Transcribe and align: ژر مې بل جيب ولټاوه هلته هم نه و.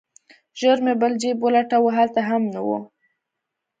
ژر 0.59 0.77
مې 0.85 0.93
بل 1.01 1.13
جيب 1.21 1.37
ولټاوه 1.41 1.89
هلته 1.99 2.21
هم 2.29 2.43
نه 2.53 2.61
و. 2.67 2.69